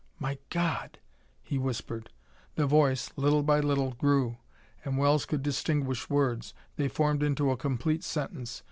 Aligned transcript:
"My 0.17 0.39
God!" 0.49 0.97
he 1.43 1.59
whispered. 1.59 2.09
The 2.55 2.65
voice, 2.65 3.11
little 3.17 3.43
by 3.43 3.59
little, 3.59 3.91
grew, 3.91 4.37
and 4.83 4.97
Wells 4.97 5.27
could 5.27 5.43
distinguish 5.43 6.09
words. 6.09 6.55
They 6.75 6.87
formed 6.87 7.21
into 7.21 7.51
a 7.51 7.55
complete 7.57 8.03
sentence. 8.03 8.59